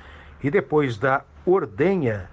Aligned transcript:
E 0.43 0.49
depois 0.49 0.97
da 0.97 1.23
ordenha, 1.45 2.29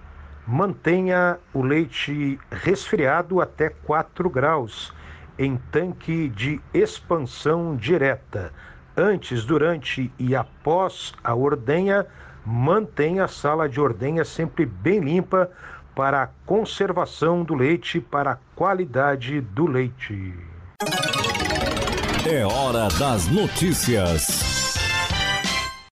mantenha 0.47 1.37
o 1.53 1.61
leite 1.61 2.39
resfriado 2.49 3.39
até 3.39 3.69
4 3.69 4.29
graus 4.29 4.91
em 5.37 5.57
tanque 5.71 6.29
de 6.29 6.59
expansão 6.73 7.75
direta. 7.75 8.51
Antes, 8.97 9.43
durante 9.43 10.09
e 10.17 10.33
após 10.33 11.13
a 11.21 11.35
ordenha, 11.35 12.05
mantenha 12.45 13.25
a 13.25 13.27
sala 13.27 13.67
de 13.67 13.81
ordenha 13.81 14.23
sempre 14.23 14.65
bem 14.65 15.01
limpa 15.01 15.51
para 15.93 16.23
a 16.23 16.27
conservação 16.45 17.43
do 17.43 17.53
leite, 17.53 17.99
para 17.99 18.31
a 18.31 18.37
qualidade 18.55 19.41
do 19.41 19.65
leite. 19.65 20.33
É 22.25 22.45
hora 22.45 22.87
das 22.97 23.27
notícias. 23.27 24.75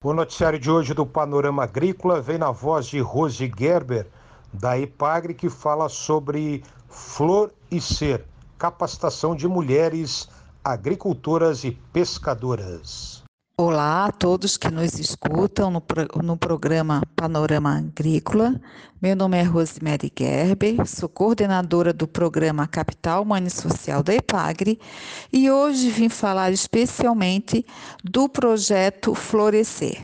O 0.01 0.13
noticiário 0.13 0.59
de 0.59 0.71
hoje 0.71 0.93
do 0.93 1.05
Panorama 1.05 1.63
Agrícola 1.63 2.21
vem 2.21 2.37
na 2.37 2.51
voz 2.51 2.85
de 2.85 2.99
Rose 2.99 3.51
Gerber, 3.57 4.07
da 4.53 4.79
EPAGRE, 4.79 5.33
que 5.33 5.49
fala 5.49 5.89
sobre 5.89 6.63
flor 6.87 7.51
e 7.69 7.81
ser, 7.81 8.23
capacitação 8.57 9.35
de 9.35 9.47
mulheres 9.47 10.29
agricultoras 10.63 11.65
e 11.65 11.71
pescadoras. 11.91 13.21
Olá 13.57 14.05
a 14.05 14.11
todos 14.11 14.55
que 14.55 14.71
nos 14.71 14.97
escutam 14.97 15.69
no, 15.69 15.83
no 16.23 16.37
programa 16.37 17.03
Panorama 17.17 17.77
Agrícola. 17.77 18.59
Meu 19.01 19.13
nome 19.13 19.37
é 19.37 19.43
Rosemary 19.43 20.11
Gerber, 20.17 20.87
sou 20.87 21.09
coordenadora 21.09 21.91
do 21.91 22.07
programa 22.07 22.65
Capital 22.65 23.23
Humano 23.23 23.49
Social 23.49 24.01
da 24.01 24.13
EPAGRE 24.13 24.79
e 25.33 25.51
hoje 25.51 25.89
vim 25.89 26.07
falar 26.07 26.51
especialmente 26.51 27.65
do 28.01 28.29
projeto 28.29 29.13
Florescer. 29.13 30.01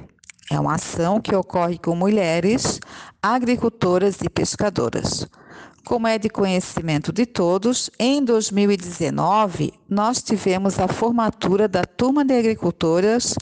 É 0.51 0.59
uma 0.59 0.75
ação 0.75 1.21
que 1.21 1.33
ocorre 1.33 1.77
com 1.77 1.95
mulheres 1.95 2.81
agricultoras 3.23 4.17
e 4.21 4.29
pescadoras. 4.29 5.25
Como 5.89 6.05
é 6.07 6.19
de 6.19 6.29
conhecimento 6.29 7.11
de 7.11 7.25
todos, 7.25 7.89
em 7.97 8.23
2019 8.23 9.73
nós 9.89 10.21
tivemos 10.21 10.77
a 10.77 10.87
formatura 10.87 11.67
da 11.67 11.83
turma 11.83 12.23
de 12.23 12.37
agricultoras 12.37 13.33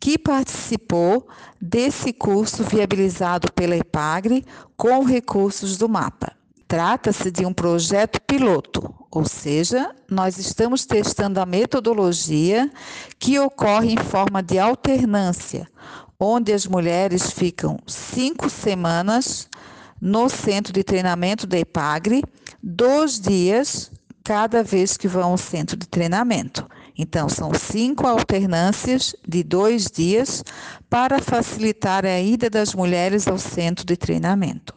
que 0.00 0.16
participou 0.16 1.28
desse 1.60 2.10
curso 2.14 2.64
viabilizado 2.64 3.52
pela 3.52 3.76
EPAGRE 3.76 4.46
com 4.78 5.04
recursos 5.04 5.76
do 5.76 5.90
MAPA. 5.90 6.32
Trata-se 6.66 7.30
de 7.30 7.44
um 7.44 7.52
projeto 7.52 8.18
piloto, 8.22 8.94
ou 9.10 9.26
seja, 9.26 9.94
nós 10.10 10.38
estamos 10.38 10.86
testando 10.86 11.38
a 11.38 11.44
metodologia 11.44 12.72
que 13.18 13.38
ocorre 13.38 13.92
em 13.92 13.98
forma 13.98 14.42
de 14.42 14.58
alternância, 14.58 15.68
onde 16.18 16.50
as 16.50 16.66
mulheres 16.66 17.30
ficam 17.30 17.78
cinco 17.86 18.48
semanas 18.48 19.49
no 20.00 20.28
centro 20.28 20.72
de 20.72 20.82
treinamento 20.82 21.46
da 21.46 21.58
EPAGRE, 21.58 22.22
dois 22.62 23.20
dias 23.20 23.90
cada 24.24 24.62
vez 24.62 24.96
que 24.96 25.08
vão 25.08 25.32
ao 25.32 25.38
centro 25.38 25.76
de 25.76 25.88
treinamento. 25.88 26.66
Então, 26.96 27.28
são 27.28 27.52
cinco 27.54 28.06
alternâncias 28.06 29.14
de 29.26 29.42
dois 29.42 29.86
dias 29.86 30.44
para 30.88 31.18
facilitar 31.18 32.04
a 32.04 32.20
ida 32.20 32.50
das 32.50 32.74
mulheres 32.74 33.26
ao 33.26 33.38
centro 33.38 33.84
de 33.84 33.96
treinamento. 33.96 34.74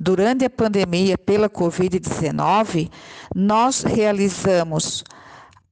Durante 0.00 0.44
a 0.44 0.50
pandemia 0.50 1.16
pela 1.16 1.48
Covid-19, 1.48 2.90
nós 3.34 3.82
realizamos 3.82 5.04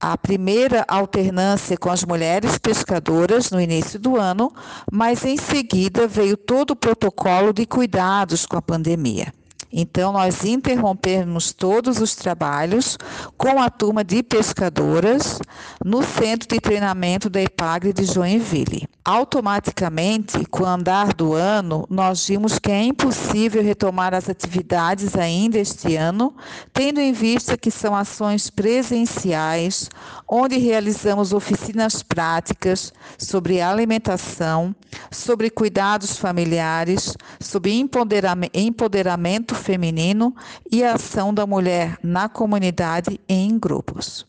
a 0.01 0.17
primeira 0.17 0.85
alternância 0.87 1.77
com 1.77 1.91
as 1.91 2.05
mulheres 2.05 2.59
pescadoras 2.59 3.51
no 3.51 3.61
início 3.61 3.99
do 3.99 4.17
ano, 4.17 4.53
mas 4.91 5.25
em 5.25 5.37
seguida 5.37 6.07
veio 6.07 6.37
todo 6.37 6.73
o 6.73 6.77
protocolo 6.77 7.53
de 7.53 7.67
cuidados 7.67 8.45
com 8.45 8.57
a 8.57 8.63
pandemia. 8.63 9.33
Então, 9.79 10.11
nós 10.11 10.43
interrompemos 10.43 11.53
todos 11.53 12.01
os 12.01 12.15
trabalhos 12.15 12.97
com 13.37 13.61
a 13.61 13.69
turma 13.69 14.03
de 14.03 14.23
pescadoras 14.23 15.39
no 15.85 16.03
centro 16.03 16.49
de 16.49 16.59
treinamento 16.59 17.29
da 17.29 17.43
EPAGRE 17.43 17.93
de 17.93 18.07
Joinville. 18.07 18.89
Automaticamente, 19.05 20.47
com 20.47 20.63
o 20.63 20.67
andar 20.67 21.13
do 21.13 21.35
ano, 21.35 21.87
nós 21.91 22.27
vimos 22.27 22.59
que 22.59 22.73
é 22.73 22.83
impossível 22.85 23.63
retomar 23.63 24.15
as 24.15 24.31
atividades 24.31 25.15
ainda 25.15 25.59
este 25.59 25.95
ano, 25.95 26.35
tendo 26.73 26.99
em 26.99 27.13
vista 27.13 27.59
que 27.59 27.71
são 27.71 27.95
ações 27.95 28.49
presenciais, 28.49 29.91
onde 30.27 30.57
realizamos 30.57 31.35
oficinas 31.35 32.03
práticas 32.03 32.95
sobre 33.19 33.61
alimentação, 33.61 34.75
sobre 35.11 35.51
cuidados 35.51 36.17
familiares, 36.17 37.15
sobre 37.39 37.73
empoderamento 37.75 39.55
feminino 39.67 40.33
e 40.71 40.85
a 40.85 40.95
ação 40.95 41.35
da 41.35 41.45
mulher 41.45 41.99
na 42.03 42.29
comunidade 42.29 43.21
e 43.29 43.35
em 43.35 43.59
grupos. 43.59 44.25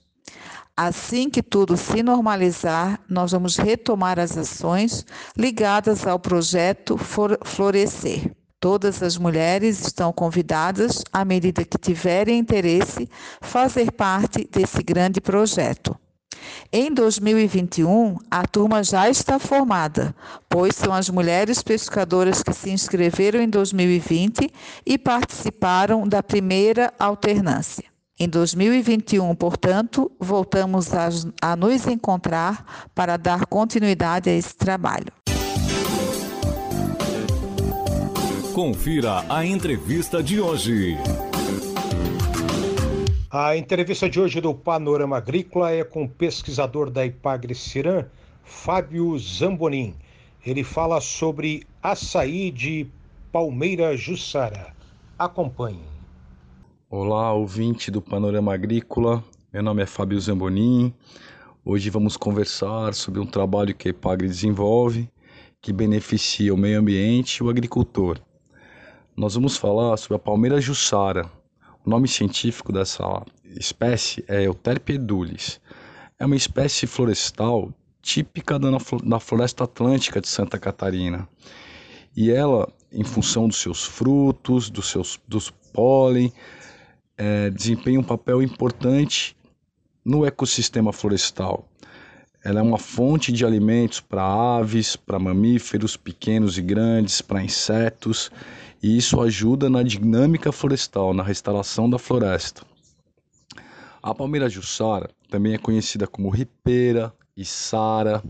Assim 0.76 1.30
que 1.30 1.44
tudo 1.44 1.78
se 1.78 2.02
normalizar, 2.02 3.00
nós 3.08 3.32
vamos 3.32 3.58
retomar 3.58 4.20
as 4.20 4.36
ações 4.36 5.06
ligadas 5.36 6.06
ao 6.08 6.20
projeto 6.20 6.98
Florescer. 6.98 8.32
Todas 8.60 9.04
as 9.04 9.18
mulheres 9.18 9.80
estão 9.86 10.12
convidadas, 10.12 11.04
à 11.14 11.24
medida 11.24 11.64
que 11.64 11.78
tiverem 11.78 12.40
interesse, 12.40 13.08
fazer 13.40 13.92
parte 13.92 14.48
desse 14.52 14.82
grande 14.82 15.22
projeto. 15.22 15.96
Em 16.72 16.94
2021, 16.94 18.18
a 18.30 18.46
turma 18.46 18.84
já 18.84 19.10
está 19.10 19.40
formada, 19.40 20.16
pois 20.50 20.76
são 20.76 20.94
as 20.94 21.10
mulheres 21.10 21.62
pescadoras 21.64 22.44
que 22.44 22.54
se 22.54 22.70
inscreveram 22.70 23.42
em 23.42 23.50
2020 23.50 24.52
e 24.86 24.98
participaram 24.98 26.08
da 26.08 26.22
primeira 26.22 26.94
alternância. 27.00 27.86
Em 28.20 28.28
2021, 28.28 29.36
portanto, 29.36 30.12
voltamos 30.20 30.92
a, 30.94 31.10
a 31.40 31.56
nos 31.56 31.86
encontrar 31.86 32.90
para 32.96 33.16
dar 33.16 33.46
continuidade 33.46 34.30
a 34.30 34.34
esse 34.34 34.56
trabalho. 34.56 35.14
Confira 38.54 39.24
a 39.30 39.46
entrevista 39.46 40.24
de 40.24 40.42
hoje. 40.42 40.98
A 43.30 43.58
entrevista 43.58 44.10
de 44.10 44.22
hoje 44.22 44.40
do 44.40 44.54
Panorama 44.54 45.18
Agrícola 45.18 45.70
é 45.70 45.84
com 45.84 46.06
o 46.06 46.10
pesquisador 46.10 46.90
da 46.90 47.06
Ipagre 47.06 47.54
Ciran, 47.54 48.06
Fábio 48.42 49.20
Zambonin. 49.20 49.96
Ele 50.46 50.64
fala 50.64 51.02
sobre 51.02 51.68
açaí 51.84 52.50
de 52.52 52.88
Palmeira 53.30 53.98
Jussara. 53.98 54.74
Acompanhe. 55.20 55.84
Olá, 56.90 57.34
ouvinte 57.34 57.92
do 57.92 58.02
Panorama 58.02 58.54
Agrícola. 58.54 59.22
Meu 59.52 59.62
nome 59.62 59.84
é 59.84 59.86
Fábio 59.86 60.18
Zambonin. 60.22 60.94
Hoje 61.66 61.90
vamos 61.90 62.16
conversar 62.16 62.94
sobre 62.94 63.20
um 63.20 63.26
trabalho 63.26 63.76
que 63.76 63.90
a 63.90 63.92
Ipagre 63.92 64.30
desenvolve 64.30 65.10
que 65.62 65.74
beneficia 65.74 66.54
o 66.54 66.58
meio 66.58 66.80
ambiente 66.80 67.38
e 67.38 67.44
o 67.44 67.50
agricultor. 67.50 68.20
Nós 69.18 69.36
vamos 69.36 69.58
falar 69.58 69.98
sobre 69.98 70.16
a 70.16 70.20
palmeira 70.20 70.62
jussara. 70.62 71.30
O 71.88 71.90
nome 71.90 72.06
científico 72.06 72.74
dessa 72.74 73.24
espécie 73.46 74.22
é 74.28 74.46
Euterpe 74.46 74.96
edulis. 74.96 75.62
É 76.20 76.26
uma 76.26 76.36
espécie 76.36 76.86
florestal 76.86 77.74
típica 78.02 78.60
da 78.60 79.20
floresta 79.22 79.64
atlântica 79.64 80.20
de 80.20 80.28
Santa 80.28 80.60
Catarina. 80.60 81.30
E 82.14 82.30
ela, 82.30 82.68
em 82.92 83.06
função 83.06 83.48
dos 83.48 83.62
seus 83.62 83.86
frutos, 83.86 84.70
dos 84.70 84.90
seus 84.90 85.18
dos 85.26 85.50
pólen, 85.50 86.34
é, 87.18 87.50
desempenha 87.52 88.02
um 88.02 88.04
papel 88.04 88.44
importante 88.44 89.34
no 90.04 90.26
ecossistema 90.26 90.92
florestal. 90.92 91.70
Ela 92.44 92.60
é 92.60 92.64
uma 92.64 92.78
fonte 92.78 93.32
de 93.32 93.46
alimentos 93.46 94.02
para 94.02 94.24
aves, 94.24 94.98
para 94.98 95.18
mamíferos 95.18 95.96
pequenos 95.96 96.58
e 96.58 96.62
grandes, 96.62 97.22
para 97.22 97.42
insetos, 97.42 98.30
e 98.82 98.98
isso 98.98 99.22
ajuda 99.22 99.70
na 99.70 99.84
dinâmica 99.84 100.52
florestal, 100.52 101.14
na 101.14 101.24
restauração 101.24 101.90
da 101.90 101.98
floresta. 101.98 102.64
A 104.02 104.14
palmeira 104.14 104.50
jussara 104.50 105.10
também 105.30 105.54
é 105.54 105.58
conhecida 105.58 106.08
como 106.08 106.30
ripeira, 106.30 107.14
içara 107.36 108.24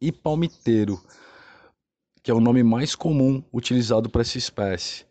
e 0.00 0.10
palmiteiro, 0.10 1.00
que 2.22 2.30
é 2.30 2.34
o 2.34 2.40
nome 2.40 2.62
mais 2.62 2.94
comum 2.94 3.42
utilizado 3.52 4.08
para 4.08 4.22
essa 4.22 4.38
espécie. 4.38 5.04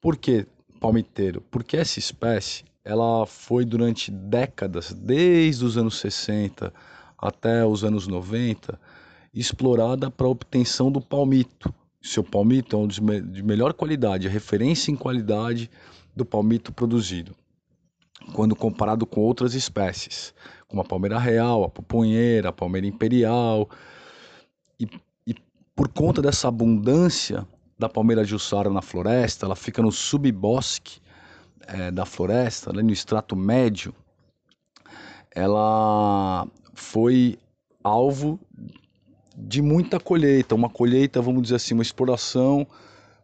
Por 0.00 0.16
que 0.16 0.46
palmiteiro? 0.80 1.42
Porque 1.50 1.76
essa 1.76 1.98
espécie 1.98 2.64
ela 2.84 3.26
foi 3.26 3.64
durante 3.64 4.12
décadas, 4.12 4.92
desde 4.92 5.64
os 5.64 5.76
anos 5.76 5.98
60, 5.98 6.72
até 7.18 7.66
os 7.66 7.82
anos 7.82 8.06
90, 8.06 8.78
explorada 9.34 10.10
para 10.10 10.26
a 10.26 10.30
obtenção 10.30 10.90
do 10.90 11.00
palmito. 11.00 11.74
Seu 12.06 12.22
palmito 12.22 12.76
é 12.76 12.78
um 12.78 12.86
dos 12.86 13.00
de 13.00 13.42
melhor 13.42 13.74
qualidade, 13.74 14.28
a 14.28 14.30
referência 14.30 14.92
em 14.92 14.96
qualidade 14.96 15.68
do 16.14 16.24
palmito 16.24 16.72
produzido, 16.72 17.34
quando 18.32 18.54
comparado 18.54 19.04
com 19.04 19.20
outras 19.22 19.54
espécies, 19.54 20.32
como 20.68 20.80
a 20.80 20.84
palmeira 20.84 21.18
real, 21.18 21.64
a 21.64 21.68
pupunheira, 21.68 22.50
a 22.50 22.52
palmeira 22.52 22.86
imperial. 22.86 23.68
E, 24.78 24.88
e 25.26 25.34
por 25.74 25.88
conta 25.88 26.22
dessa 26.22 26.46
abundância 26.46 27.44
da 27.76 27.88
palmeira 27.88 28.22
jussara 28.22 28.70
na 28.70 28.82
floresta, 28.82 29.44
ela 29.44 29.56
fica 29.56 29.82
no 29.82 29.90
subbosque 29.90 31.00
é, 31.66 31.90
da 31.90 32.06
floresta, 32.06 32.72
no 32.72 32.92
extrato 32.92 33.34
médio, 33.34 33.92
ela 35.32 36.46
foi 36.72 37.36
alvo 37.82 38.38
de 39.36 39.60
muita 39.60 40.00
colheita, 40.00 40.54
uma 40.54 40.70
colheita, 40.70 41.20
vamos 41.20 41.42
dizer 41.42 41.56
assim, 41.56 41.74
uma 41.74 41.82
exploração, 41.82 42.66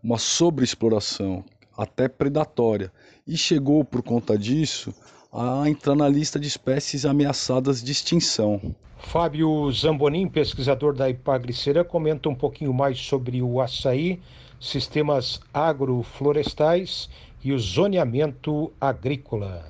uma 0.02 0.18
sobreexploração, 0.18 1.44
até 1.76 2.06
predatória. 2.06 2.92
E 3.26 3.36
chegou, 3.36 3.84
por 3.84 4.02
conta 4.02 4.36
disso, 4.36 4.94
a 5.32 5.68
entrar 5.68 5.94
na 5.94 6.08
lista 6.08 6.38
de 6.38 6.46
espécies 6.46 7.06
ameaçadas 7.06 7.82
de 7.82 7.90
extinção. 7.92 8.74
Fábio 8.98 9.70
Zambonin, 9.72 10.28
pesquisador 10.28 10.94
da 10.94 11.08
Ipagriceira, 11.08 11.82
comenta 11.82 12.28
um 12.28 12.34
pouquinho 12.34 12.72
mais 12.72 13.00
sobre 13.00 13.40
o 13.42 13.60
açaí, 13.60 14.20
sistemas 14.60 15.40
agroflorestais 15.52 17.08
e 17.42 17.52
o 17.52 17.58
zoneamento 17.58 18.72
agrícola. 18.80 19.64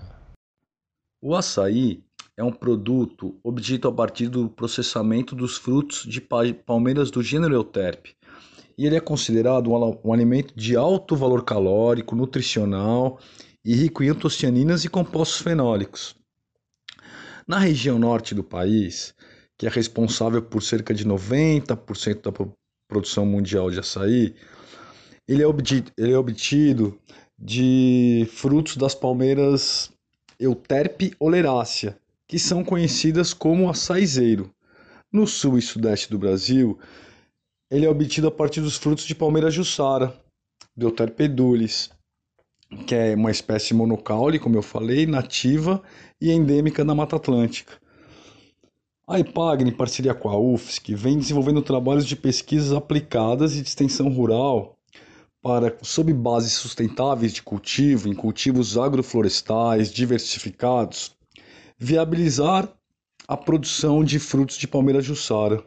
O 1.21 1.35
açaí 1.35 2.03
é 2.37 2.43
um 2.43 2.53
produto 2.53 3.39
obtido 3.43 3.89
a 3.89 3.93
partir 3.93 4.29
do 4.29 4.49
processamento 4.49 5.35
dos 5.35 5.57
frutos 5.57 6.05
de 6.07 6.21
palmeiras 6.21 7.11
do 7.11 7.23
gênero 7.23 7.55
Euterpe. 7.55 8.15
E 8.77 8.87
ele 8.87 8.97
é 8.97 9.01
considerado 9.01 9.71
um 9.71 10.13
alimento 10.13 10.55
de 10.57 10.75
alto 10.77 11.15
valor 11.15 11.45
calórico, 11.45 12.17
nutricional 12.17 13.19
e 13.65 13.75
rico 13.75 14.03
em 14.03 14.09
antocianinas 14.09 14.85
e 14.85 14.89
compostos 14.89 15.41
fenólicos. 15.41 16.17
Na 17.47 17.59
região 17.59 17.99
norte 17.99 18.35
do 18.35 18.43
país, 18.43 19.15
que 19.59 19.67
é 19.67 19.69
responsável 19.69 20.43
por 20.43 20.63
cerca 20.63 20.95
de 20.95 21.05
90% 21.05 22.23
da 22.23 22.53
produção 22.89 23.27
mundial 23.27 23.71
de 23.71 23.79
açaí, 23.79 24.35
ele 25.29 25.43
é, 25.43 25.47
obtido, 25.47 25.93
ele 25.97 26.13
é 26.13 26.19
obtido 26.19 26.99
de 27.39 28.27
frutos 28.33 28.77
das 28.77 28.95
palmeiras 28.95 29.93
Euterpe 30.39 31.15
oleracea, 31.21 31.97
que 32.33 32.39
são 32.39 32.65
conhecidas 32.65 33.35
como 33.35 33.69
açaizeiro. 33.69 34.51
No 35.13 35.27
sul 35.27 35.59
e 35.59 35.61
sudeste 35.61 36.09
do 36.09 36.19
Brasil, 36.19 36.79
ele 37.71 37.85
é 37.85 37.91
obtido 37.91 38.27
a 38.27 38.31
partir 38.31 38.63
dos 38.63 38.79
frutos 38.79 39.05
de 39.05 39.15
palmeira 39.15 39.51
jussara, 39.51 40.19
Deuterpedulis, 40.75 41.91
que 42.87 42.95
é 42.95 43.15
uma 43.15 43.31
espécie 43.31 43.75
monocaule, 43.75 44.39
como 44.39 44.57
eu 44.57 44.63
falei, 44.63 45.05
nativa 45.05 45.83
e 46.19 46.33
endêmica 46.33 46.83
da 46.83 46.95
Mata 46.95 47.17
Atlântica. 47.17 47.75
A 49.07 49.21
IPAGNE, 49.21 49.69
em 49.69 49.77
parceria 49.77 50.15
com 50.15 50.31
a 50.31 50.39
UFSC, 50.39 50.95
vem 50.95 51.19
desenvolvendo 51.19 51.61
trabalhos 51.61 52.07
de 52.07 52.17
pesquisas 52.17 52.73
aplicadas 52.73 53.57
e 53.57 53.61
de 53.61 53.69
extensão 53.69 54.09
rural 54.09 54.73
para, 55.43 55.77
sob 55.83 56.11
bases 56.15 56.55
sustentáveis 56.55 57.35
de 57.35 57.43
cultivo, 57.43 58.09
em 58.09 58.15
cultivos 58.15 58.79
agroflorestais 58.79 59.93
diversificados, 59.93 61.15
viabilizar 61.83 62.73
a 63.27 63.37
produção 63.37 64.05
de 64.05 64.21
frutos 64.21 64.57
de 64.57 64.69
palmeira 64.69 65.01
jussara. 65.01 65.61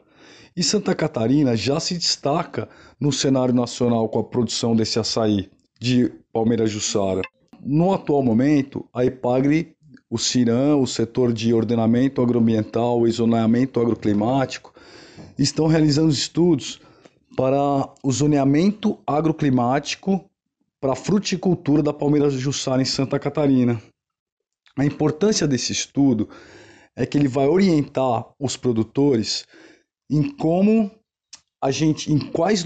E 0.56 0.64
Santa 0.64 0.96
Catarina 0.96 1.58
já 1.58 1.78
se 1.78 1.94
destaca 1.96 2.70
no 2.98 3.12
cenário 3.12 3.54
nacional 3.54 4.08
com 4.08 4.20
a 4.20 4.24
produção 4.24 4.74
desse 4.74 4.98
açaí 4.98 5.50
de 5.78 6.10
palmeira 6.32 6.66
jussara. 6.66 7.22
No 7.62 7.94
atual 7.94 8.24
momento, 8.24 8.88
a 8.94 9.04
Epagre, 9.04 9.76
o 10.10 10.18
CIRAM, 10.18 10.78
o 10.78 10.88
setor 10.88 11.34
de 11.34 11.54
ordenamento 11.54 12.22
agroambiental 12.22 13.06
e 13.06 13.12
zoneamento 13.12 13.82
agroclimático, 13.82 14.74
estão 15.38 15.68
realizando 15.68 16.12
estudos 16.12 16.80
para 17.36 17.90
o 18.02 18.10
zoneamento 18.10 18.98
agroclimático 19.06 20.24
para 20.80 20.94
a 20.94 20.96
fruticultura 20.96 21.84
da 21.84 21.92
palmeira 21.92 22.30
jussara 22.30 22.82
em 22.82 22.86
Santa 22.86 23.20
Catarina. 23.20 23.82
A 24.78 24.86
importância 24.86 25.48
desse 25.48 25.72
estudo 25.72 26.30
é 26.96 27.06
que 27.06 27.18
ele 27.18 27.28
vai 27.28 27.48
orientar 27.48 28.26
os 28.40 28.58
produtores 28.58 29.46
em 30.10 30.30
como 30.30 30.92
a 31.62 31.72
gente, 31.72 32.12
em 32.12 32.20
quais 32.20 32.64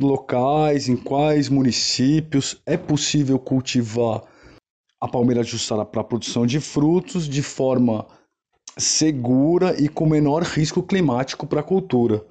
locais, 0.00 0.88
em 0.88 0.96
quais 0.96 1.48
municípios 1.48 2.60
é 2.64 2.76
possível 2.76 3.38
cultivar 3.38 4.22
a 5.00 5.06
palmeira 5.06 5.44
jussara 5.44 5.84
para 5.84 6.00
a 6.00 6.04
produção 6.04 6.46
de 6.46 6.58
frutos 6.58 7.28
de 7.28 7.42
forma 7.42 8.06
segura 8.78 9.80
e 9.80 9.88
com 9.88 10.06
menor 10.06 10.42
risco 10.42 10.82
climático 10.82 11.46
para 11.46 11.60
a 11.60 11.64
cultura. 11.64 12.24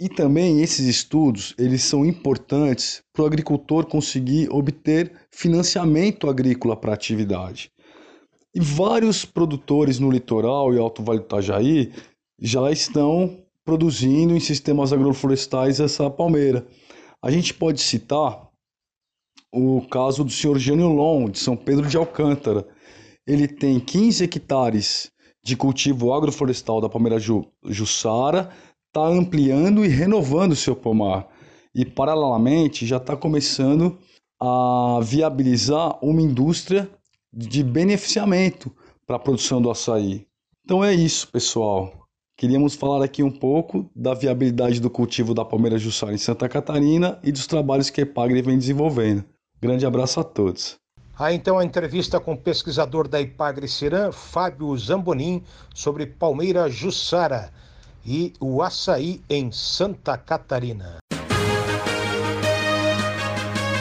E 0.00 0.08
também 0.08 0.60
esses 0.60 0.86
estudos, 0.86 1.54
eles 1.56 1.82
são 1.84 2.04
importantes 2.04 3.00
para 3.12 3.22
o 3.22 3.26
agricultor 3.26 3.86
conseguir 3.86 4.50
obter 4.50 5.12
financiamento 5.30 6.28
agrícola 6.28 6.76
para 6.76 6.90
a 6.90 6.94
atividade. 6.94 7.70
E 8.54 8.60
vários 8.60 9.24
produtores 9.24 9.98
no 9.98 10.10
litoral 10.10 10.74
e 10.74 10.78
Alto 10.78 11.02
Vale 11.02 11.20
do 11.20 11.24
Itajaí 11.24 11.92
já 12.38 12.70
estão 12.70 13.38
produzindo 13.64 14.34
em 14.34 14.40
sistemas 14.40 14.92
agroflorestais 14.92 15.80
essa 15.80 16.10
palmeira. 16.10 16.66
A 17.22 17.30
gente 17.30 17.54
pode 17.54 17.80
citar 17.80 18.48
o 19.52 19.80
caso 19.82 20.24
do 20.24 20.30
senhor 20.30 20.58
Jânio 20.58 20.88
Long, 20.88 21.30
de 21.30 21.38
São 21.38 21.56
Pedro 21.56 21.88
de 21.88 21.96
Alcântara. 21.96 22.66
Ele 23.26 23.48
tem 23.48 23.78
15 23.78 24.24
hectares 24.24 25.10
de 25.44 25.56
cultivo 25.56 26.12
agroflorestal 26.12 26.80
da 26.80 26.88
palmeira 26.88 27.18
ju, 27.18 27.46
Jussara, 27.64 28.50
está 28.88 29.06
ampliando 29.06 29.84
e 29.84 29.88
renovando 29.88 30.52
o 30.52 30.56
seu 30.56 30.76
pomar. 30.76 31.28
E, 31.74 31.84
paralelamente, 31.84 32.86
já 32.86 32.98
está 32.98 33.16
começando 33.16 33.98
a 34.40 35.00
viabilizar 35.02 35.98
uma 36.04 36.20
indústria 36.20 36.90
de 37.32 37.62
beneficiamento 37.62 38.70
para 39.06 39.16
a 39.16 39.18
produção 39.18 39.60
do 39.60 39.70
açaí. 39.70 40.26
Então 40.64 40.84
é 40.84 40.92
isso, 40.92 41.28
pessoal. 41.28 42.06
queríamos 42.36 42.74
falar 42.74 43.04
aqui 43.04 43.22
um 43.22 43.30
pouco 43.30 43.88
da 43.94 44.14
viabilidade 44.14 44.80
do 44.80 44.90
cultivo 44.90 45.34
da 45.34 45.44
palmeira 45.44 45.78
jussara 45.78 46.12
em 46.12 46.18
Santa 46.18 46.48
Catarina 46.48 47.18
e 47.22 47.30
dos 47.30 47.46
trabalhos 47.46 47.88
que 47.88 48.00
a 48.00 48.04
Ipagre 48.04 48.42
vem 48.42 48.58
desenvolvendo. 48.58 49.24
Grande 49.60 49.86
abraço 49.86 50.18
a 50.18 50.24
todos. 50.24 50.76
Há 51.16 51.32
então 51.32 51.58
a 51.58 51.64
entrevista 51.64 52.18
com 52.18 52.32
o 52.32 52.38
pesquisador 52.38 53.06
da 53.06 53.20
Ipagre 53.20 53.68
Ciran, 53.68 54.10
Fábio 54.10 54.76
Zambonin, 54.76 55.42
sobre 55.74 56.06
palmeira 56.06 56.68
jussara 56.68 57.52
e 58.04 58.32
o 58.40 58.62
açaí 58.62 59.22
em 59.28 59.52
Santa 59.52 60.18
Catarina. 60.18 60.96